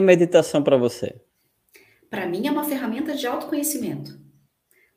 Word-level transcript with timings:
meditação 0.00 0.62
para 0.62 0.76
você? 0.76 1.20
Para 2.08 2.26
mim 2.26 2.46
é 2.46 2.50
uma 2.50 2.64
ferramenta 2.64 3.14
de 3.14 3.26
autoconhecimento. 3.26 4.18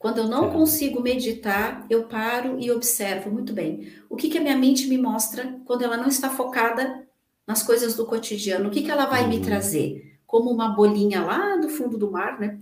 Quando 0.04 0.18
eu 0.18 0.28
não 0.28 0.52
consigo 0.52 1.00
meditar, 1.00 1.86
eu 1.90 2.10
paro 2.10 2.60
e 2.60 2.70
observo 2.70 3.32
muito 3.32 3.54
bem. 3.54 3.94
O 4.10 4.18
que, 4.18 4.30
que 4.30 4.38
a 4.38 4.42
minha 4.42 4.58
mente 4.58 4.88
me 4.88 4.98
mostra 4.98 5.58
quando 5.64 5.84
ela 5.84 5.96
não 5.96 6.10
está 6.10 6.30
focada 6.30 7.08
nas 7.48 7.64
coisas 7.64 7.96
do 7.96 8.06
cotidiano? 8.06 8.68
O 8.68 8.72
que, 8.72 8.82
que 8.82 8.92
ela 8.92 9.06
vai 9.06 9.24
uhum. 9.24 9.30
me 9.30 9.40
trazer? 9.40 10.20
Como 10.28 10.52
uma 10.52 10.76
bolinha 10.76 11.24
lá 11.24 11.56
do 11.56 11.70
fundo 11.70 11.98
do 11.98 12.12
mar, 12.12 12.38
né? 12.38 12.60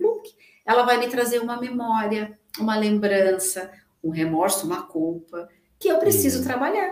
Ela 0.63 0.83
vai 0.83 0.99
me 0.99 1.07
trazer 1.07 1.39
uma 1.39 1.59
memória, 1.59 2.37
uma 2.59 2.77
lembrança, 2.77 3.71
um 4.03 4.11
remorso, 4.11 4.67
uma 4.67 4.83
culpa, 4.83 5.49
que 5.79 5.87
eu 5.87 5.97
preciso 5.97 6.39
uhum. 6.39 6.45
trabalhar, 6.45 6.91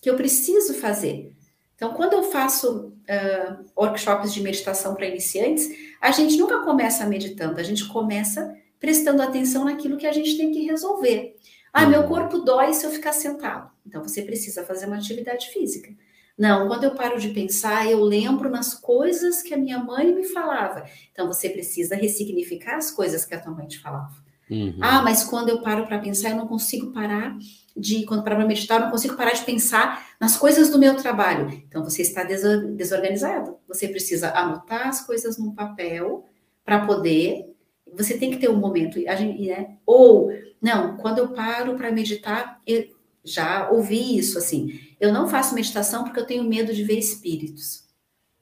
que 0.00 0.08
eu 0.08 0.14
preciso 0.14 0.74
fazer. 0.74 1.34
Então, 1.80 1.94
quando 1.94 2.12
eu 2.12 2.22
faço 2.24 2.88
uh, 2.88 3.64
workshops 3.74 4.34
de 4.34 4.42
meditação 4.42 4.94
para 4.94 5.06
iniciantes, 5.06 5.66
a 5.98 6.10
gente 6.10 6.36
nunca 6.36 6.58
começa 6.58 7.06
meditando, 7.06 7.58
a 7.58 7.62
gente 7.62 7.88
começa 7.88 8.54
prestando 8.78 9.22
atenção 9.22 9.64
naquilo 9.64 9.96
que 9.96 10.06
a 10.06 10.12
gente 10.12 10.36
tem 10.36 10.52
que 10.52 10.66
resolver. 10.66 11.36
Ah, 11.72 11.86
meu 11.86 12.02
uhum. 12.02 12.08
corpo 12.08 12.40
dói 12.40 12.74
se 12.74 12.84
eu 12.84 12.90
ficar 12.90 13.14
sentado. 13.14 13.70
Então 13.86 14.02
você 14.02 14.20
precisa 14.20 14.62
fazer 14.62 14.84
uma 14.84 14.96
atividade 14.96 15.48
física. 15.48 15.90
Não, 16.36 16.68
quando 16.68 16.84
eu 16.84 16.94
paro 16.94 17.18
de 17.18 17.30
pensar, 17.30 17.90
eu 17.90 18.00
lembro 18.00 18.50
nas 18.50 18.74
coisas 18.74 19.40
que 19.40 19.54
a 19.54 19.56
minha 19.56 19.78
mãe 19.78 20.14
me 20.14 20.24
falava. 20.24 20.84
Então 21.10 21.26
você 21.26 21.48
precisa 21.48 21.96
ressignificar 21.96 22.76
as 22.76 22.90
coisas 22.90 23.24
que 23.24 23.34
a 23.34 23.40
tua 23.40 23.52
mãe 23.52 23.66
te 23.66 23.78
falava. 23.78 24.22
Uhum. 24.50 24.78
Ah, 24.80 25.02
mas 25.02 25.22
quando 25.24 25.48
eu 25.48 25.62
paro 25.62 25.86
para 25.86 25.98
pensar, 25.98 26.30
eu 26.30 26.36
não 26.36 26.46
consigo 26.46 26.92
parar 26.92 27.36
de, 27.76 28.04
quando 28.04 28.24
paro 28.24 28.36
para 28.36 28.46
meditar, 28.46 28.78
eu 28.78 28.84
não 28.84 28.90
consigo 28.90 29.16
parar 29.16 29.32
de 29.32 29.44
pensar 29.44 30.06
nas 30.20 30.36
coisas 30.36 30.70
do 30.70 30.78
meu 30.78 30.96
trabalho. 30.96 31.48
Então 31.68 31.84
você 31.84 32.02
está 32.02 32.24
desorganizado. 32.24 33.56
Você 33.68 33.88
precisa 33.88 34.36
anotar 34.36 34.88
as 34.88 35.06
coisas 35.06 35.38
num 35.38 35.54
papel 35.54 36.24
para 36.64 36.84
poder 36.84 37.50
você 37.96 38.16
tem 38.16 38.30
que 38.30 38.38
ter 38.38 38.48
um 38.48 38.56
momento, 38.56 38.98
né? 38.98 39.76
Ou, 39.84 40.30
não, 40.60 40.96
quando 40.96 41.18
eu 41.18 41.28
paro 41.28 41.74
para 41.76 41.90
meditar, 41.90 42.60
eu 42.66 42.86
já 43.24 43.70
ouvi 43.70 44.16
isso 44.16 44.38
assim, 44.38 44.80
eu 44.98 45.12
não 45.12 45.28
faço 45.28 45.54
meditação 45.54 46.04
porque 46.04 46.20
eu 46.20 46.26
tenho 46.26 46.44
medo 46.44 46.72
de 46.72 46.84
ver 46.84 46.98
espíritos. 46.98 47.88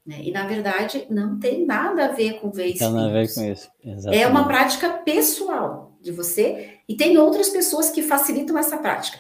Né? 0.06 0.22
E 0.22 0.30
na 0.30 0.47
verdade 0.47 1.06
não 1.10 1.38
tem 1.38 1.66
nada 1.66 2.06
a 2.06 2.12
ver 2.12 2.41
com 2.41 2.50
ver 2.50 2.66
espíritos. 2.66 2.86
Tem 2.86 2.92
nada 2.92 3.08
a 3.08 3.12
ver 3.12 3.34
com 3.34 3.52
isso. 3.52 3.70
Exatamente. 3.84 4.22
É 4.22 4.27
uma 4.27 4.47
prática 4.47 4.91
pessoal 4.91 5.97
de 6.08 6.16
você, 6.16 6.78
e 6.88 6.96
tem 6.96 7.18
outras 7.18 7.50
pessoas 7.50 7.90
que 7.90 8.02
facilitam 8.02 8.56
essa 8.56 8.78
prática. 8.78 9.18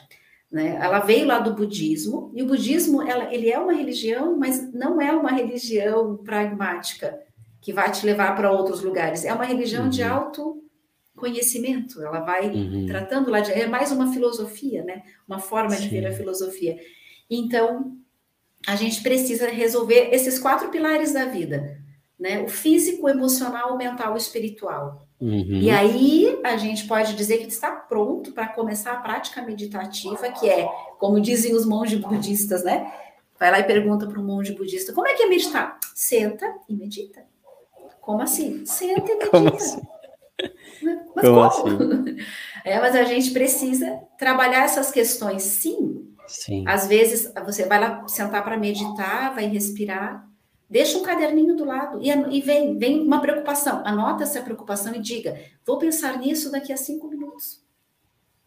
Né? 0.50 0.78
Ela 0.80 1.00
veio 1.00 1.26
lá 1.26 1.38
do 1.38 1.54
budismo, 1.54 2.32
e 2.34 2.42
o 2.42 2.46
budismo 2.46 3.02
ela, 3.02 3.32
ele 3.32 3.50
é 3.50 3.58
uma 3.58 3.74
religião, 3.74 4.38
mas 4.38 4.72
não 4.72 5.00
é 5.00 5.12
uma 5.12 5.30
religião 5.30 6.16
pragmática 6.16 7.18
que 7.60 7.72
vai 7.72 7.90
te 7.90 8.06
levar 8.06 8.34
para 8.34 8.50
outros 8.50 8.82
lugares. 8.82 9.24
É 9.24 9.32
uma 9.32 9.44
religião 9.44 9.84
uhum. 9.84 9.90
de 9.90 10.02
autoconhecimento. 10.02 12.02
Ela 12.02 12.20
vai 12.20 12.48
uhum. 12.48 12.86
tratando 12.86 13.30
lá 13.30 13.40
de 13.40 13.52
é 13.52 13.66
mais 13.66 13.92
uma 13.92 14.12
filosofia, 14.12 14.82
né? 14.84 15.02
Uma 15.26 15.38
forma 15.38 15.72
Sim. 15.72 15.82
de 15.82 15.88
ver 15.88 16.06
a 16.06 16.12
filosofia. 16.12 16.78
Então, 17.28 17.94
a 18.66 18.74
gente 18.74 19.02
precisa 19.02 19.48
resolver 19.48 20.08
esses 20.12 20.38
quatro 20.38 20.70
pilares 20.70 21.12
da 21.12 21.26
vida, 21.26 21.78
né? 22.18 22.42
O 22.42 22.48
físico, 22.48 23.04
o 23.04 23.10
emocional, 23.10 23.74
o 23.74 23.76
mental, 23.76 24.14
o 24.14 24.16
espiritual. 24.16 25.07
Uhum. 25.20 25.60
E 25.60 25.68
aí 25.68 26.38
a 26.44 26.56
gente 26.56 26.86
pode 26.86 27.14
dizer 27.14 27.38
que 27.38 27.48
está 27.48 27.72
pronto 27.72 28.32
para 28.32 28.48
começar 28.48 28.92
a 28.92 29.00
prática 29.00 29.42
meditativa, 29.42 30.30
que 30.30 30.48
é, 30.48 30.68
como 30.98 31.20
dizem 31.20 31.54
os 31.54 31.66
monges 31.66 31.98
budistas, 31.98 32.62
né? 32.62 32.92
Vai 33.38 33.50
lá 33.50 33.58
e 33.58 33.64
pergunta 33.64 34.06
para 34.06 34.20
um 34.20 34.24
monge 34.24 34.52
budista: 34.52 34.92
como 34.92 35.06
é 35.06 35.14
que 35.14 35.22
é 35.22 35.26
meditar? 35.26 35.78
Senta 35.94 36.46
e 36.68 36.74
medita. 36.74 37.24
Como 38.00 38.22
assim? 38.22 38.64
Senta 38.64 39.10
e 39.12 39.16
medita. 39.18 39.30
Como 39.30 39.48
assim? 39.48 39.80
Mas 41.14 41.24
como, 41.24 41.34
como? 41.34 41.42
assim? 41.42 42.16
É, 42.64 42.78
mas 42.80 42.94
a 42.94 43.04
gente 43.04 43.30
precisa 43.30 43.98
trabalhar 44.18 44.64
essas 44.64 44.90
questões, 44.90 45.42
sim. 45.42 46.06
Sim. 46.26 46.64
Às 46.66 46.86
vezes 46.86 47.32
você 47.46 47.64
vai 47.64 47.80
lá 47.80 48.06
sentar 48.06 48.44
para 48.44 48.58
meditar, 48.58 49.34
vai 49.34 49.46
respirar, 49.46 50.28
deixa 50.68 50.98
um 50.98 51.02
caderninho 51.02 51.56
do 51.56 51.64
lado 51.64 52.00
e, 52.00 52.10
e, 52.10 52.40
vem, 52.40 52.76
vem 52.76 53.00
uma 53.00 53.20
preocupação. 53.20 53.82
Anota 53.84 54.24
essa 54.24 54.42
preocupação 54.42 54.94
e 54.94 55.00
diga: 55.00 55.40
vou 55.64 55.78
pensar 55.78 56.18
nisso 56.18 56.50
daqui 56.50 56.72
a 56.72 56.76
cinco 56.76 57.08
minutos. 57.08 57.62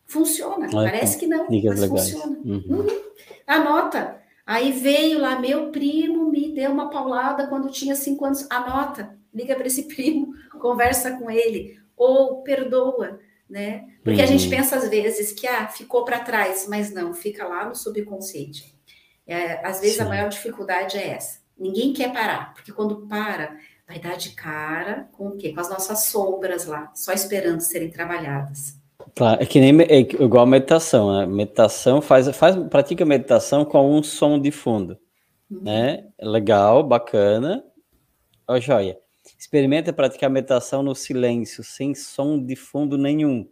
Funciona. 0.06 0.70
Parece 0.70 1.18
que 1.18 1.26
não, 1.26 1.48
mas 1.50 1.80
legais. 1.80 2.12
funciona. 2.12 2.38
Uhum. 2.44 2.64
Uhum. 2.70 3.02
Anota. 3.48 4.20
Aí 4.46 4.72
veio 4.72 5.20
lá, 5.20 5.40
meu 5.40 5.72
primo 5.72 6.30
me 6.30 6.54
deu 6.54 6.72
uma 6.72 6.90
paulada 6.90 7.48
quando 7.48 7.72
tinha 7.72 7.96
cinco 7.96 8.26
anos. 8.26 8.46
Anota 8.50 9.18
liga 9.34 9.56
para 9.56 9.68
esse 9.68 9.84
primo, 9.94 10.34
conversa 10.60 11.18
com 11.18 11.30
ele, 11.30 11.80
ou 11.96 12.44
perdoa, 12.44 13.20
né? 13.50 13.86
Porque 14.04 14.20
uhum. 14.20 14.26
a 14.26 14.28
gente 14.28 14.46
uhum. 14.46 14.50
pensa 14.50 14.76
às 14.76 14.90
vezes 14.90 15.32
que 15.32 15.48
ah, 15.48 15.68
ficou 15.68 16.04
para 16.04 16.20
trás, 16.20 16.68
mas 16.68 16.92
não, 16.92 17.14
fica 17.14 17.48
lá 17.48 17.68
no 17.68 17.76
subconsciente. 17.76 18.76
É, 19.26 19.66
às 19.66 19.80
vezes 19.80 19.98
Sim. 19.98 20.04
a 20.04 20.06
maior 20.06 20.30
dificuldade 20.30 20.98
é 20.98 21.10
essa. 21.10 21.40
Ninguém 21.62 21.94
quer 21.94 22.12
parar, 22.12 22.56
porque 22.56 22.72
quando 22.72 23.08
para, 23.08 23.56
vai 23.88 24.00
dar 24.00 24.18
de 24.18 24.32
cara 24.32 25.08
com 25.12 25.28
o 25.28 25.38
quê? 25.38 25.54
Com 25.54 25.60
as 25.60 25.70
nossas 25.70 26.06
sombras 26.06 26.66
lá, 26.66 26.92
só 26.96 27.14
esperando 27.14 27.62
serem 27.62 27.92
trabalhadas. 27.92 28.82
Claro, 29.16 29.44
é 29.44 29.46
que 29.46 29.60
nem 29.60 29.80
é 29.84 30.00
igual 30.00 30.44
a 30.44 30.48
meditação, 30.48 31.20
né? 31.20 31.28
Meditação 31.28 32.02
faz, 32.02 32.36
faz, 32.36 32.56
pratica 32.68 33.06
meditação 33.06 33.64
com 33.64 33.96
um 33.96 34.02
som 34.02 34.40
de 34.40 34.50
fundo, 34.50 34.98
uhum. 35.52 35.62
né? 35.62 36.08
Legal, 36.20 36.84
bacana, 36.84 37.64
ó, 38.48 38.60
joia. 38.60 38.98
Experimenta 39.38 39.94
praticar 39.94 40.32
meditação 40.32 40.82
no 40.82 40.96
silêncio, 40.96 41.64
sem 41.64 41.94
som 41.94 42.44
de 42.44 42.56
fundo 42.56 42.98
nenhum. 42.98 43.48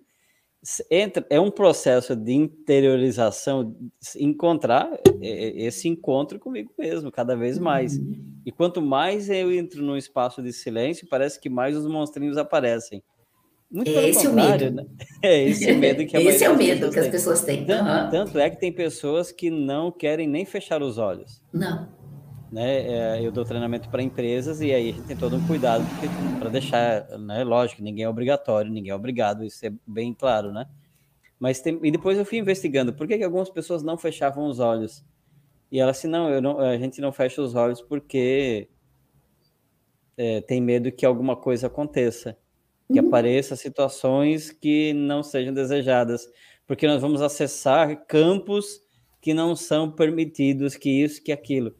Entra, 0.91 1.25
é 1.29 1.39
um 1.39 1.49
processo 1.49 2.15
de 2.15 2.33
interiorização, 2.33 3.75
encontrar 4.17 4.89
esse 5.21 5.87
encontro 5.87 6.37
comigo 6.37 6.71
mesmo, 6.77 7.09
cada 7.11 7.35
vez 7.35 7.57
mais. 7.57 7.97
Uhum. 7.97 8.41
E 8.45 8.51
quanto 8.51 8.81
mais 8.81 9.29
eu 9.29 9.51
entro 9.53 9.81
num 9.81 9.95
espaço 9.95 10.41
de 10.41 10.51
silêncio, 10.51 11.07
parece 11.09 11.39
que 11.39 11.49
mais 11.49 11.77
os 11.77 11.87
monstrinhos 11.87 12.37
aparecem. 12.37 13.01
Muito 13.71 13.89
é 13.91 14.09
esse 14.09 14.27
o 14.27 14.33
medo. 14.33 14.71
Né? 14.71 14.85
É 15.23 15.43
esse 15.43 15.71
o 15.71 15.77
medo 15.77 16.05
que 16.05 16.17
a 16.17 16.21
Esse 16.21 16.43
é 16.43 16.49
o 16.49 16.57
medo 16.57 16.89
que 16.89 16.99
as 16.99 17.07
pessoas 17.07 17.41
têm. 17.41 17.65
Tanto, 17.65 17.89
uhum. 17.89 18.09
tanto 18.09 18.39
é 18.39 18.49
que 18.49 18.59
tem 18.59 18.73
pessoas 18.73 19.31
que 19.31 19.49
não 19.49 19.91
querem 19.91 20.27
nem 20.27 20.45
fechar 20.45 20.81
os 20.81 20.97
olhos. 20.97 21.41
Não 21.53 21.98
né? 22.51 23.17
É, 23.17 23.25
eu 23.25 23.31
dou 23.31 23.45
treinamento 23.45 23.89
para 23.89 24.01
empresas 24.01 24.61
e 24.61 24.73
aí 24.73 24.89
a 24.89 24.93
gente 24.93 25.05
tem 25.05 25.15
todo 25.15 25.35
um 25.35 25.45
cuidado 25.45 25.83
para 26.39 26.49
deixar, 26.49 27.07
né? 27.19 27.43
Lógico, 27.43 27.81
ninguém 27.81 28.05
é 28.05 28.09
obrigatório, 28.09 28.71
ninguém 28.71 28.91
é 28.91 28.95
obrigado, 28.95 29.43
isso 29.43 29.65
é 29.65 29.71
bem 29.85 30.13
claro, 30.13 30.51
né? 30.51 30.65
Mas 31.39 31.61
tem, 31.61 31.79
e 31.83 31.91
depois 31.91 32.17
eu 32.17 32.25
fui 32.25 32.37
investigando 32.37 32.93
por 32.93 33.07
que, 33.07 33.17
que 33.17 33.23
algumas 33.23 33.49
pessoas 33.49 33.83
não 33.83 33.97
fechavam 33.97 34.47
os 34.47 34.59
olhos. 34.59 35.05
E 35.71 35.79
ela 35.79 35.91
assim, 35.91 36.07
não, 36.07 36.41
não, 36.41 36.59
a 36.59 36.77
gente 36.77 36.99
não 36.99 37.11
fecha 37.11 37.41
os 37.41 37.55
olhos 37.55 37.81
porque 37.81 38.67
é, 40.17 40.41
tem 40.41 40.59
medo 40.59 40.91
que 40.91 41.05
alguma 41.05 41.35
coisa 41.35 41.67
aconteça, 41.67 42.37
que 42.91 42.99
uhum. 42.99 43.07
apareça 43.07 43.55
situações 43.55 44.51
que 44.51 44.91
não 44.93 45.23
sejam 45.23 45.53
desejadas, 45.53 46.27
porque 46.67 46.87
nós 46.87 47.01
vamos 47.01 47.21
acessar 47.21 48.05
campos 48.05 48.81
que 49.21 49.33
não 49.33 49.55
são 49.55 49.91
permitidos, 49.91 50.75
que 50.75 50.89
isso, 50.89 51.23
que 51.23 51.31
aquilo. 51.31 51.75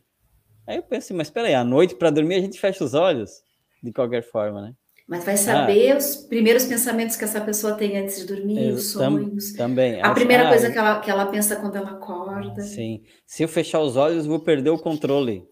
Aí 0.70 0.78
eu 0.78 0.84
penso, 0.84 1.16
mas 1.16 1.32
peraí, 1.32 1.56
à 1.56 1.64
noite 1.64 1.96
para 1.96 2.12
dormir 2.12 2.36
a 2.36 2.42
gente 2.42 2.60
fecha 2.60 2.84
os 2.84 2.94
olhos, 2.94 3.42
de 3.82 3.92
qualquer 3.92 4.22
forma, 4.22 4.62
né? 4.62 4.74
Mas 5.08 5.26
vai 5.26 5.36
saber 5.36 5.94
ah, 5.94 5.98
os 5.98 6.16
primeiros 6.16 6.66
pensamentos 6.66 7.16
que 7.16 7.24
essa 7.24 7.42
pessoa 7.42 7.74
tem 7.74 7.98
antes 7.98 8.20
de 8.20 8.28
dormir, 8.28 8.72
os 8.72 8.92
sonhos. 8.92 9.54
Também. 9.54 10.00
A 10.00 10.12
primeira 10.12 10.46
ah, 10.46 10.50
coisa 10.50 10.72
que 10.72 10.78
ela, 10.78 11.00
que 11.00 11.10
ela 11.10 11.26
pensa 11.26 11.56
quando 11.56 11.76
ela 11.76 11.94
acorda. 11.94 12.62
Sim. 12.62 13.02
Se 13.26 13.42
eu 13.42 13.48
fechar 13.48 13.80
os 13.80 13.96
olhos, 13.96 14.28
vou 14.28 14.40
perder 14.40 14.70
o 14.70 14.78
controle. 14.78 15.44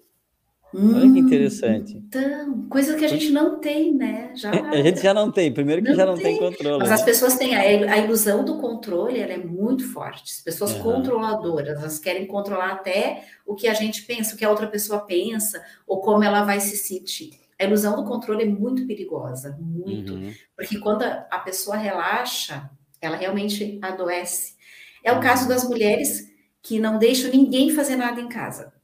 Hum, 0.73 0.95
Olha 0.95 1.13
que 1.13 1.19
interessante. 1.19 1.97
Então, 1.97 2.67
coisa 2.67 2.95
que 2.97 3.05
a 3.05 3.07
gente 3.07 3.29
não 3.31 3.59
tem, 3.59 3.93
né? 3.93 4.31
Já, 4.35 4.51
a 4.69 4.81
gente 4.81 5.01
já 5.01 5.13
não 5.13 5.31
tem, 5.31 5.51
primeiro 5.51 5.81
que 5.81 5.93
já 5.93 6.05
não 6.05 6.15
tem, 6.15 6.37
tem 6.37 6.39
controle. 6.39 6.79
Mas 6.79 6.89
né? 6.89 6.95
as 6.95 7.03
pessoas 7.03 7.35
têm 7.35 7.55
a, 7.55 7.97
ilusão 7.97 8.43
do 8.43 8.57
controle, 8.57 9.19
ela 9.19 9.33
é 9.33 9.37
muito 9.37 9.91
forte. 9.91 10.33
As 10.33 10.41
pessoas 10.41 10.73
uhum. 10.73 10.83
controladoras, 10.83 11.77
elas 11.79 11.99
querem 11.99 12.27
controlar 12.27 12.71
até 12.73 13.23
o 13.45 13.55
que 13.55 13.67
a 13.67 13.73
gente 13.73 14.03
pensa, 14.03 14.35
o 14.35 14.37
que 14.37 14.43
a 14.43 14.49
outra 14.49 14.67
pessoa 14.67 14.99
pensa, 14.99 15.63
ou 15.85 16.01
como 16.01 16.23
ela 16.23 16.43
vai 16.43 16.59
se 16.59 16.75
sentir. 16.75 17.31
A 17.59 17.63
ilusão 17.63 17.95
do 17.95 18.03
controle 18.03 18.43
é 18.43 18.47
muito 18.47 18.85
perigosa, 18.85 19.57
muito. 19.59 20.13
Uhum. 20.13 20.33
Porque 20.55 20.77
quando 20.79 21.03
a, 21.03 21.27
a 21.31 21.39
pessoa 21.39 21.77
relaxa, 21.77 22.69
ela 23.01 23.15
realmente 23.15 23.79
adoece. 23.81 24.55
É 25.01 25.13
o 25.13 25.15
uhum. 25.15 25.21
caso 25.21 25.47
das 25.47 25.67
mulheres 25.67 26.27
que 26.61 26.77
não 26.77 26.99
deixam 26.99 27.31
ninguém 27.31 27.69
fazer 27.69 27.95
nada 27.95 28.19
em 28.19 28.27
casa 28.27 28.76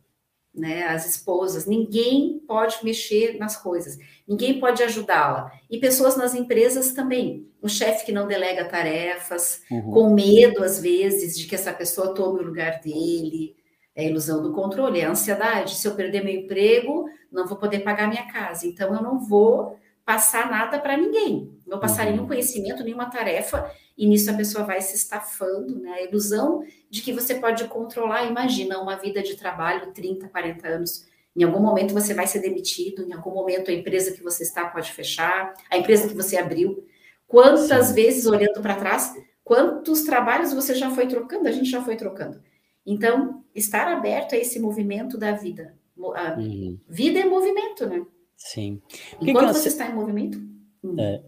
né, 0.54 0.84
as 0.84 1.08
esposas, 1.08 1.66
ninguém 1.66 2.40
pode 2.48 2.78
mexer 2.84 3.38
nas 3.40 3.58
coisas, 3.58 3.98
ninguém 4.28 4.60
pode 4.60 4.84
ajudá-la. 4.84 5.52
E 5.70 5.80
pessoas 5.80 6.16
nas 6.16 6.36
empresas 6.36 6.92
também, 6.92 7.48
o 7.62 7.68
chefe 7.68 8.06
que 8.06 8.12
não 8.12 8.28
delega 8.28 8.66
tarefas, 8.66 9.64
uhum. 9.72 9.92
com 9.92 10.14
medo 10.14 10.64
às 10.64 10.80
vezes 10.80 11.36
de 11.38 11.48
que 11.48 11.56
essa 11.56 11.74
pessoa 11.74 12.14
tome 12.14 12.40
o 12.42 12.46
lugar 12.46 12.80
dele, 12.82 13.56
É 13.96 14.06
a 14.06 14.10
ilusão 14.10 14.42
do 14.42 14.54
controle, 14.54 15.00
é 15.00 15.06
a 15.06 15.12
ansiedade. 15.12 15.76
Se 15.76 15.88
eu 15.88 15.96
perder 15.96 16.24
meu 16.24 16.34
emprego, 16.34 17.06
não 17.32 17.48
vou 17.48 17.58
poder 17.58 17.80
pagar 17.80 18.08
minha 18.08 18.26
casa. 18.32 18.66
Então, 18.68 18.94
eu 18.94 19.02
não 19.04 19.20
vou 19.20 19.78
passar 20.06 20.50
nada 20.50 20.80
para 20.80 20.98
ninguém. 20.98 21.52
Não 21.74 21.80
passar 21.80 22.06
nenhum 22.06 22.28
conhecimento, 22.28 22.84
nenhuma 22.84 23.10
tarefa, 23.10 23.68
e 23.98 24.06
nisso 24.06 24.30
a 24.30 24.36
pessoa 24.36 24.64
vai 24.64 24.80
se 24.80 24.96
estafando, 24.96 25.80
né? 25.80 25.92
A 25.94 26.04
ilusão 26.04 26.64
de 26.88 27.02
que 27.02 27.12
você 27.12 27.34
pode 27.34 27.64
controlar, 27.68 28.28
imagina, 28.28 28.80
uma 28.80 28.96
vida 28.96 29.24
de 29.24 29.36
trabalho, 29.36 29.92
30, 29.92 30.30
40 30.30 30.68
anos. 30.68 31.08
Em 31.36 31.44
algum 31.44 31.60
momento 31.60 31.92
você 31.92 32.14
vai 32.14 32.28
ser 32.28 32.42
demitido, 32.42 33.02
em 33.02 33.12
algum 33.12 33.32
momento 33.32 33.72
a 33.72 33.74
empresa 33.74 34.12
que 34.12 34.22
você 34.22 34.44
está 34.44 34.68
pode 34.68 34.92
fechar, 34.92 35.52
a 35.68 35.76
empresa 35.76 36.08
que 36.08 36.14
você 36.14 36.38
abriu. 36.38 36.86
Quantas 37.26 37.88
Sim. 37.88 37.94
vezes, 37.96 38.28
olhando 38.28 38.62
para 38.62 38.76
trás, 38.76 39.12
quantos 39.44 40.04
trabalhos 40.04 40.54
você 40.54 40.76
já 40.76 40.92
foi 40.92 41.08
trocando? 41.08 41.48
A 41.48 41.52
gente 41.52 41.72
já 41.72 41.82
foi 41.82 41.96
trocando. 41.96 42.40
Então, 42.86 43.44
estar 43.56 43.88
aberto 43.88 44.36
a 44.36 44.38
esse 44.38 44.60
movimento 44.60 45.18
da 45.18 45.32
vida. 45.32 45.76
A 46.16 46.36
uhum. 46.38 46.80
Vida 46.88 47.20
é 47.20 47.26
movimento, 47.26 47.88
né? 47.88 48.06
Sim. 48.38 48.80
Enquanto 49.20 49.54
que 49.54 49.60
você 49.60 49.70
está 49.70 49.88
em 49.88 49.96
movimento. 49.96 50.38
Hum. 50.84 50.96
É, 51.00 51.24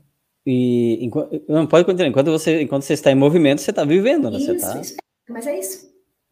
e 0.45 1.03
enquanto, 1.03 1.43
não 1.47 1.65
pode 1.65 1.85
continuar. 1.85 2.09
Enquanto 2.09 2.31
você, 2.31 2.61
enquanto 2.61 2.83
você 2.83 2.93
está 2.93 3.11
em 3.11 3.15
movimento, 3.15 3.61
você 3.61 3.71
está 3.71 3.83
vivendo, 3.83 4.29
né? 4.29 4.37
Isso, 4.37 4.53
você 4.53 4.59
tá... 4.59 4.79
isso. 4.79 4.95
Mas 5.27 5.47
é 5.47 5.59
isso. 5.59 5.89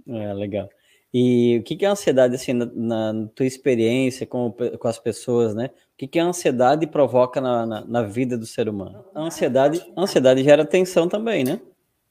É 0.07 0.33
legal. 0.33 0.69
E 1.13 1.59
o 1.59 1.63
que, 1.63 1.75
que 1.75 1.85
é 1.85 1.87
a 1.87 1.91
ansiedade, 1.91 2.35
assim, 2.35 2.53
na, 2.53 2.65
na 2.75 3.27
tua 3.35 3.45
experiência 3.45 4.25
com, 4.25 4.51
com 4.51 4.87
as 4.87 4.99
pessoas, 4.99 5.53
né? 5.53 5.67
O 5.93 5.97
que, 5.97 6.07
que 6.07 6.19
a 6.19 6.25
ansiedade 6.25 6.87
provoca 6.87 7.39
na, 7.39 7.65
na, 7.65 7.85
na 7.85 8.01
vida 8.03 8.37
do 8.37 8.45
ser 8.45 8.67
humano? 8.67 9.05
A 9.13 9.21
ansiedade, 9.21 9.83
a 9.95 10.01
ansiedade 10.01 10.43
gera 10.43 10.65
tensão 10.65 11.07
também, 11.07 11.43
né? 11.43 11.59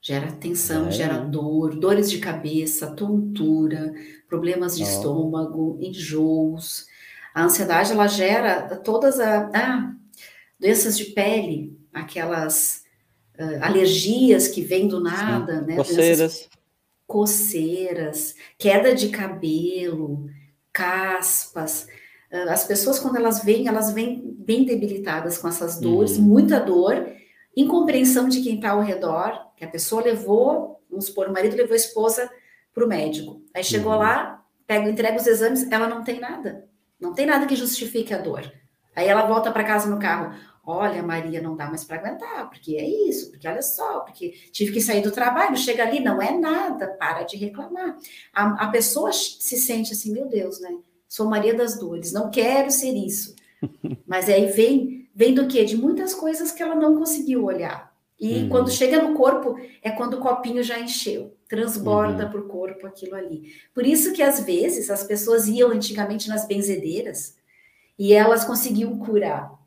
Gera 0.01 0.33
tensão, 0.33 0.89
é. 0.89 0.91
gera 0.91 1.19
dor, 1.19 1.77
dores 1.77 2.11
de 2.11 2.19
cabeça, 2.19 2.95
tontura, 2.95 3.93
problemas 4.29 4.77
de 4.77 4.83
oh. 4.83 4.87
estômago, 4.87 5.79
enjoos. 5.81 6.87
A 7.35 7.45
ansiedade, 7.45 7.93
ela 7.93 8.07
gera 8.07 8.77
todas 8.77 9.19
as 9.19 9.55
ah, 9.55 9.95
doenças 10.61 10.97
de 10.97 11.07
pele, 11.07 11.77
aquelas 11.93 12.85
uh, 13.39 13.62
alergias 13.65 14.49
que 14.49 14.62
vêm 14.62 14.89
do 14.89 15.00
nada, 15.00 15.61
Sim. 15.61 15.67
né? 15.67 15.77
Coceiras. 15.77 16.19
Doenças 16.19 16.62
coceiras, 17.12 18.35
queda 18.56 18.94
de 18.94 19.11
cabelo, 19.11 20.31
caspas. 20.73 21.87
As 22.49 22.65
pessoas, 22.65 22.99
quando 22.99 23.17
elas 23.17 23.44
vêm, 23.44 23.69
elas 23.69 23.93
vêm 23.93 24.35
bem 24.39 24.65
debilitadas 24.65 25.37
com 25.37 25.47
essas 25.47 25.79
dores, 25.79 26.17
uhum. 26.17 26.25
muita 26.25 26.59
dor, 26.59 27.06
incompreensão 27.55 28.31
de 28.31 28.41
quem 28.41 28.55
está 28.55 28.71
ao 28.71 28.81
redor, 28.81 29.39
que 29.59 29.62
a 29.62 29.69
pessoa 29.69 30.03
levou, 30.03 30.81
vamos 30.89 31.05
supor, 31.05 31.29
o 31.29 31.33
marido 31.35 31.55
levou 31.55 31.75
a 31.75 31.77
esposa 31.77 32.31
para 32.73 32.83
o 32.83 32.89
médico. 32.89 33.43
Aí 33.55 33.62
chegou 33.62 33.93
uhum. 33.93 33.99
lá, 33.99 34.43
pega, 34.67 34.89
entrega 34.89 35.19
os 35.19 35.27
exames, 35.27 35.71
ela 35.71 35.87
não 35.87 36.03
tem 36.03 36.19
nada. 36.19 36.67
Não 36.99 37.12
tem 37.12 37.27
nada 37.27 37.44
que 37.44 37.55
justifique 37.55 38.15
a 38.15 38.19
dor. 38.19 38.50
Aí 38.97 39.06
ela 39.06 39.27
volta 39.27 39.53
para 39.53 39.65
casa 39.65 39.91
no 39.91 40.00
carro. 40.00 40.35
Olha, 40.64 41.03
Maria, 41.03 41.43
não 41.43 41.56
dá 41.56 41.67
mais 41.67 41.82
para 41.82 41.97
aguentar, 41.99 42.49
porque 42.49 42.76
é 42.76 42.88
isso, 42.88 43.31
porque 43.31 43.49
olha 43.49 43.62
só, 43.62 44.00
porque 44.00 44.31
tive 44.53 44.73
que 44.73 44.81
sair 44.81 45.03
do 45.03 45.11
trabalho, 45.11 45.56
chega 45.56 45.82
ali, 45.82 45.99
não 45.99 46.23
é 46.23 46.38
nada, 46.38 46.87
para 46.87 47.25
de 47.25 47.37
reclamar. 47.37 47.99
A, 48.32 48.67
a 48.67 48.69
pessoa 48.69 49.12
se 49.12 49.56
sente 49.56 49.93
assim, 49.93 50.12
meu 50.12 50.29
Deus, 50.29 50.61
né? 50.61 50.79
Sou 51.09 51.29
Maria 51.29 51.53
das 51.53 51.79
Dores, 51.79 52.12
não 52.12 52.31
quero 52.31 52.70
ser 52.70 52.93
isso. 52.93 53.35
Mas 54.06 54.29
aí 54.29 54.47
vem, 54.53 55.09
vem 55.12 55.35
do 55.35 55.49
quê? 55.49 55.64
De 55.64 55.76
muitas 55.76 56.14
coisas 56.14 56.53
que 56.53 56.62
ela 56.62 56.76
não 56.76 56.97
conseguiu 56.97 57.44
olhar. 57.44 57.93
E 58.19 58.43
uhum. 58.43 58.49
quando 58.49 58.70
chega 58.70 59.03
no 59.03 59.15
corpo, 59.15 59.58
é 59.82 59.91
quando 59.91 60.15
o 60.15 60.20
copinho 60.20 60.62
já 60.62 60.79
encheu, 60.79 61.37
transborda 61.49 62.26
uhum. 62.26 62.31
para 62.31 62.41
o 62.41 62.47
corpo 62.47 62.87
aquilo 62.87 63.17
ali. 63.17 63.53
Por 63.75 63.85
isso 63.85 64.12
que 64.12 64.23
às 64.23 64.38
vezes 64.44 64.91
as 64.91 65.03
pessoas 65.03 65.49
iam 65.49 65.70
antigamente 65.70 66.29
nas 66.29 66.47
benzedeiras 66.47 67.37
e 67.99 68.12
elas 68.12 68.44
conseguiam 68.44 68.97
curar 68.97 69.61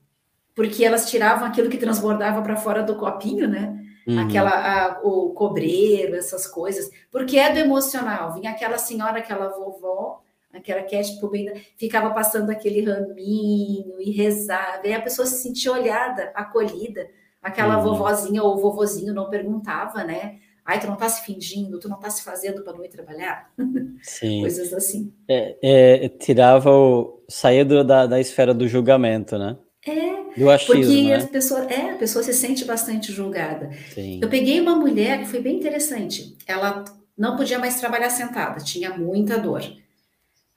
porque 0.56 0.86
elas 0.86 1.10
tiravam 1.10 1.46
aquilo 1.46 1.70
que 1.70 1.78
transbordava 1.78 2.42
para 2.42 2.56
fora 2.56 2.82
do 2.82 2.96
copinho, 2.96 3.48
né? 3.48 3.78
Uhum. 4.08 4.20
Aquela, 4.20 4.52
a, 4.52 5.02
o 5.04 5.34
cobreiro, 5.34 6.16
essas 6.16 6.48
coisas, 6.48 6.90
porque 7.12 7.38
é 7.38 7.52
do 7.52 7.60
emocional. 7.60 8.34
Vinha 8.34 8.52
aquela 8.52 8.78
senhora, 8.78 9.20
aquela 9.20 9.50
vovó, 9.50 10.22
aquela 10.54 10.84
que 10.84 10.96
é 10.96 11.02
tipo 11.02 11.28
bem, 11.28 11.52
ficava 11.76 12.12
passando 12.12 12.50
aquele 12.52 12.90
raminho 12.90 14.00
e 14.00 14.12
rezava, 14.12 14.88
e 14.88 14.94
a 14.94 15.02
pessoa 15.02 15.26
se 15.26 15.42
sentia 15.42 15.74
olhada, 15.74 16.32
acolhida. 16.34 17.08
Aquela 17.42 17.78
uhum. 17.78 17.84
vovozinha 17.84 18.42
ou 18.42 18.58
vovozinho 18.58 19.14
não 19.14 19.30
perguntava, 19.30 20.04
né? 20.04 20.40
Ai, 20.64 20.80
tu 20.80 20.88
não 20.88 20.96
tá 20.96 21.08
se 21.08 21.24
fingindo, 21.24 21.80
tu 21.80 21.88
não 21.88 22.00
tá 22.00 22.10
se 22.10 22.24
fazendo 22.24 22.64
para 22.64 22.74
não 22.74 22.84
ir 22.84 22.90
trabalhar? 22.90 23.52
Sim. 24.02 24.42
Coisas 24.42 24.74
assim. 24.74 25.14
É, 25.28 25.58
é, 25.62 26.10
tirava 26.10 26.72
o. 26.72 27.24
saía 27.30 27.64
do, 27.64 27.84
da, 27.84 28.08
da 28.08 28.20
esfera 28.20 28.52
do 28.52 28.68
julgamento, 28.68 29.38
né? 29.38 29.58
É, 29.86 30.40
do 30.40 30.50
achismo, 30.50 30.82
porque 30.82 31.04
né? 31.04 31.16
a 31.16 31.28
pessoa, 31.28 31.64
é, 31.66 31.92
a 31.92 31.96
pessoa 31.96 32.24
se 32.24 32.34
sente 32.34 32.66
bastante 32.66 33.12
julgada. 33.12 33.70
Sim. 33.94 34.20
Eu 34.22 34.28
peguei 34.28 34.60
uma 34.60 34.76
mulher 34.76 35.20
que 35.20 35.28
foi 35.28 35.40
bem 35.40 35.58
interessante. 35.58 36.36
Ela 36.48 36.84
não 37.16 37.38
podia 37.38 37.60
mais 37.60 37.80
trabalhar 37.80 38.10
sentada, 38.10 38.64
tinha 38.64 38.98
muita 38.98 39.38
dor. 39.38 39.62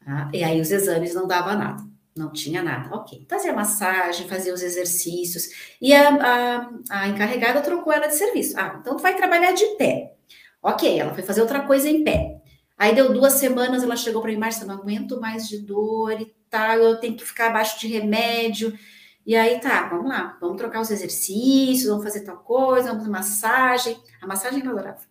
Tá? 0.03 0.31
E 0.33 0.43
aí 0.43 0.59
os 0.61 0.71
exames 0.71 1.15
não 1.15 1.27
dava 1.27 1.55
nada, 1.55 1.83
não 2.17 2.33
tinha 2.33 2.63
nada. 2.63 2.97
Ok, 2.97 3.27
fazia 3.29 3.53
massagem, 3.53 4.27
fazia 4.27 4.55
os 4.55 4.63
exercícios. 4.63 5.51
E 5.79 5.93
a, 5.95 6.09
a, 6.09 6.71
a 6.89 7.09
encarregada 7.09 7.61
trocou 7.61 7.93
ela 7.93 8.07
de 8.07 8.15
serviço. 8.15 8.59
Ah, 8.59 8.79
então 8.81 8.97
tu 8.97 9.03
vai 9.03 9.15
trabalhar 9.15 9.53
de 9.53 9.67
pé. 9.77 10.15
Ok, 10.63 10.99
ela 10.99 11.13
foi 11.13 11.23
fazer 11.23 11.43
outra 11.43 11.61
coisa 11.61 11.87
em 11.89 12.03
pé. 12.03 12.41
Aí 12.79 12.95
deu 12.95 13.13
duas 13.13 13.35
semanas, 13.35 13.83
ela 13.83 13.97
chegou 13.97 14.23
para 14.23 14.31
mim, 14.31 14.39
Márcia, 14.39 14.67
não 14.67 14.77
aguento 14.77 15.21
mais 15.21 15.47
de 15.47 15.59
dor 15.59 16.19
e 16.19 16.33
tal, 16.49 16.79
eu 16.79 16.97
tenho 16.99 17.15
que 17.15 17.25
ficar 17.25 17.49
abaixo 17.49 17.79
de 17.79 17.89
remédio. 17.89 18.73
E 19.29 19.37
aí 19.37 19.61
tá, 19.61 19.87
vamos 19.91 20.09
lá, 20.09 20.39
vamos 20.41 20.57
trocar 20.57 20.81
os 20.81 20.91
exercícios, 20.91 21.87
vamos 21.87 22.03
fazer 22.03 22.21
tal 22.21 22.39
coisa, 22.39 22.89
vamos 22.89 23.01
fazer 23.01 23.11
massagem. 23.11 24.03
A 24.23 24.27
massagem 24.27 24.65
eu 24.65 24.71
adorava. 24.71 25.03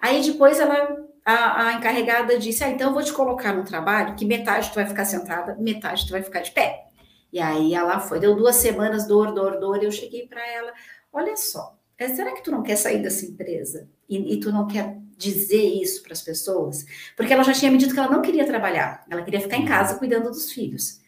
Aí 0.00 0.22
depois 0.22 0.58
ela, 0.58 0.96
a, 1.22 1.66
a, 1.66 1.72
encarregada 1.74 2.38
disse: 2.38 2.64
Ah, 2.64 2.70
então 2.70 2.88
eu 2.88 2.94
vou 2.94 3.02
te 3.02 3.12
colocar 3.12 3.52
no 3.52 3.62
trabalho 3.62 4.16
que 4.16 4.24
metade 4.24 4.70
tu 4.70 4.76
vai 4.76 4.86
ficar 4.86 5.04
sentada, 5.04 5.56
metade 5.60 6.06
tu 6.06 6.12
vai 6.12 6.22
ficar 6.22 6.40
de 6.40 6.52
pé. 6.52 6.86
E 7.30 7.38
aí 7.38 7.74
ela 7.74 8.00
foi, 8.00 8.18
deu 8.18 8.34
duas 8.34 8.56
semanas, 8.56 9.06
dor, 9.06 9.34
dor, 9.34 9.60
dor. 9.60 9.82
E 9.82 9.84
eu 9.84 9.92
cheguei 9.92 10.26
para 10.26 10.40
ela: 10.50 10.72
Olha 11.12 11.36
só, 11.36 11.76
é, 11.98 12.08
será 12.08 12.32
que 12.32 12.42
tu 12.42 12.50
não 12.50 12.62
quer 12.62 12.76
sair 12.76 13.02
dessa 13.02 13.26
empresa? 13.26 13.86
E, 14.08 14.36
e 14.36 14.40
tu 14.40 14.50
não 14.50 14.66
quer 14.66 14.96
dizer 15.18 15.62
isso 15.82 16.02
para 16.02 16.14
as 16.14 16.22
pessoas? 16.22 16.86
Porque 17.14 17.30
ela 17.30 17.44
já 17.44 17.52
tinha 17.52 17.70
me 17.70 17.76
dito 17.76 17.92
que 17.92 18.00
ela 18.00 18.10
não 18.10 18.22
queria 18.22 18.46
trabalhar, 18.46 19.04
ela 19.10 19.20
queria 19.20 19.38
ficar 19.38 19.58
em 19.58 19.66
casa 19.66 19.98
cuidando 19.98 20.30
dos 20.30 20.50
filhos 20.50 20.98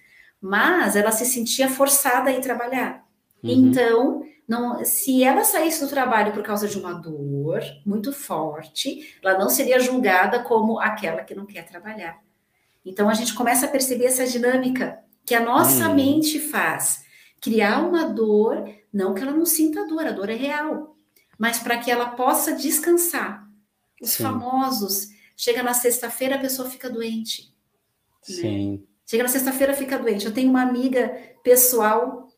mas 0.43 0.97
ela 0.97 1.12
se 1.12 1.25
sentia 1.25 1.69
forçada 1.69 2.29
a 2.29 2.33
ir 2.33 2.41
trabalhar. 2.41 3.06
Uhum. 3.44 3.50
Então, 3.50 4.23
não, 4.49 4.84
se 4.84 5.22
ela 5.22 5.44
saísse 5.44 5.81
do 5.81 5.89
trabalho 5.89 6.32
por 6.32 6.43
causa 6.43 6.67
de 6.67 6.77
uma 6.77 6.93
dor 6.93 7.63
muito 7.87 8.13
forte, 8.13 9.17
ela 9.22 9.39
não 9.39 9.49
seria 9.49 9.79
julgada 9.79 10.43
como 10.43 10.81
aquela 10.81 11.22
que 11.22 11.34
não 11.34 11.46
quer 11.46 11.65
trabalhar. 11.65 12.20
Então, 12.84 13.08
a 13.08 13.15
gente 13.15 13.34
começa 13.34 13.67
a 13.67 13.69
perceber 13.69 14.06
essa 14.06 14.27
dinâmica 14.27 14.99
que 15.25 15.34
a 15.34 15.41
nossa 15.41 15.89
uhum. 15.89 15.94
mente 15.94 16.41
faz. 16.41 17.05
Criar 17.41 17.81
uma 17.81 18.05
dor, 18.08 18.69
não 18.93 19.15
que 19.15 19.22
ela 19.22 19.32
não 19.32 19.46
sinta 19.46 19.87
dor, 19.87 20.06
a 20.06 20.13
dor 20.13 20.29
é 20.29 20.34
real, 20.34 20.96
mas 21.39 21.61
para 21.61 21.79
que 21.79 21.91
ela 21.91 22.11
possa 22.11 22.53
descansar. 22.53 23.49
Os 24.01 24.11
Sim. 24.11 24.25
famosos, 24.25 25.11
chega 25.37 25.63
na 25.63 25.72
sexta-feira, 25.72 26.34
a 26.34 26.41
pessoa 26.41 26.69
fica 26.69 26.91
doente. 26.91 27.55
Né? 28.29 28.34
Sim. 28.34 28.72
Né? 28.72 28.92
Chega 29.13 29.25
na 29.25 29.29
sexta-feira, 29.29 29.75
fica 29.75 29.99
doente. 29.99 30.25
Eu 30.25 30.33
tenho 30.33 30.49
uma 30.49 30.63
amiga 30.63 31.15
pessoal 31.45 32.29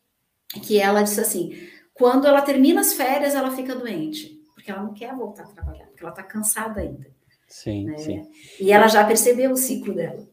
que 0.61 0.77
ela 0.77 1.05
disse 1.05 1.21
assim: 1.21 1.57
quando 1.93 2.27
ela 2.27 2.43
termina 2.43 2.81
as 2.81 2.95
férias, 2.95 3.33
ela 3.33 3.53
fica 3.53 3.77
doente, 3.77 4.43
porque 4.53 4.73
ela 4.73 4.83
não 4.83 4.93
quer 4.93 5.15
voltar 5.15 5.45
a 5.45 5.47
trabalhar, 5.47 5.87
porque 5.87 6.03
ela 6.03 6.11
está 6.11 6.25
cansada 6.25 6.81
ainda. 6.81 7.07
Sim, 7.47 7.85
né? 7.85 7.97
sim. 7.99 8.29
E 8.59 8.73
ela 8.73 8.89
já 8.89 9.05
percebeu 9.05 9.53
o 9.53 9.57
ciclo 9.57 9.95
dela. 9.95 10.29